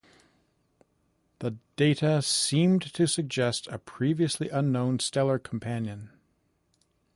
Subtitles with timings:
[1.41, 6.09] The data seemed to suggest a previously unknown stellar companion.